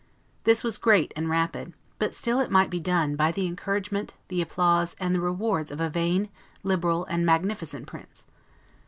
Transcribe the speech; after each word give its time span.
This 0.45 0.63
was 0.63 0.79
great 0.79 1.11
and 1.15 1.29
rapid; 1.29 1.73
but 1.99 2.11
still 2.15 2.39
it 2.39 2.49
might 2.49 2.71
be 2.71 2.79
done, 2.79 3.15
by 3.15 3.31
the 3.31 3.45
encouragement, 3.45 4.15
the 4.29 4.41
applause, 4.41 4.95
and 4.99 5.13
the 5.13 5.19
rewards 5.21 5.69
of 5.69 5.79
a 5.79 5.91
vain, 5.91 6.29
liberal, 6.63 7.05
and 7.05 7.23
magnificent 7.23 7.85
prince. 7.85 8.23